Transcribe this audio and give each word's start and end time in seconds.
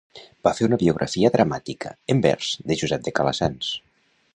Va 0.47 0.53
fer 0.59 0.65
una 0.69 0.79
biografia 0.83 1.31
dramàtica, 1.37 1.93
en 2.15 2.25
vers, 2.27 2.51
de 2.73 2.83
Josep 2.85 3.09
de 3.11 3.19
Calassanç. 3.21 3.75